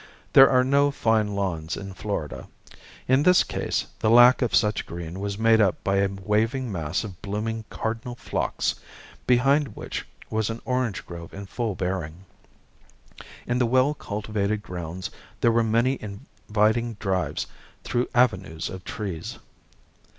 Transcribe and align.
There 0.33 0.49
are 0.49 0.63
no 0.63 0.89
fine 0.89 1.35
lawns 1.35 1.77
in 1.77 1.93
Florida. 1.93 2.47
In 3.07 3.21
this 3.21 3.43
case, 3.43 3.85
the 3.99 4.09
lack 4.09 4.41
of 4.41 4.55
such 4.55 4.87
green 4.87 5.19
was 5.19 5.37
made 5.37 5.61
up 5.61 5.83
by 5.83 5.97
a 5.97 6.07
waving 6.07 6.71
mass 6.71 7.03
of 7.03 7.21
blooming 7.21 7.65
cardinal 7.69 8.15
phlox, 8.15 8.73
behind 9.27 9.75
which 9.75 10.07
was 10.31 10.49
an 10.49 10.59
orange 10.65 11.05
grove 11.05 11.35
in 11.35 11.45
full 11.45 11.75
bearing. 11.75 12.25
In 13.45 13.59
the 13.59 13.67
well 13.67 13.93
cultivated 13.93 14.63
grounds 14.63 15.11
there 15.39 15.51
were 15.51 15.63
many 15.63 15.99
inviting 16.01 16.95
drives 16.95 17.45
through 17.83 18.09
avenues 18.15 18.71
of 18.71 18.83
trees. 18.83 19.37